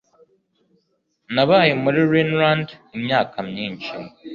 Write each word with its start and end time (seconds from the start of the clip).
Nabaye 1.33 1.73
muri 1.83 1.99
Rhineland 2.11 2.67
imyaka 2.97 3.37
myinshi. 3.49 3.91